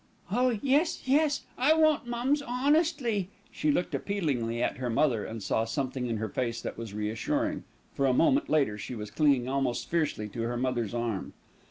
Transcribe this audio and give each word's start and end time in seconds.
"Oh, 0.31 0.57
yes, 0.63 1.03
yes! 1.07 1.41
I 1.59 1.75
won't, 1.75 2.07
mums, 2.07 2.41
honestly." 2.41 3.29
She 3.51 3.71
looked 3.71 3.93
appealingly 3.93 4.59
at 4.59 4.77
her 4.77 4.89
mother, 4.89 5.23
and 5.25 5.43
saw 5.43 5.63
something 5.63 6.07
in 6.07 6.17
her 6.17 6.27
face 6.27 6.59
that 6.59 6.75
was 6.75 6.95
reassuring, 6.95 7.65
for 7.93 8.07
a 8.07 8.11
moment 8.15 8.49
later 8.49 8.79
she 8.79 8.95
was 8.95 9.11
clinging 9.11 9.47
almost 9.47 9.89
fiercely 9.91 10.27
to 10.29 10.41
her 10.41 10.57
mother's 10.57 10.95
arm. 10.95 11.33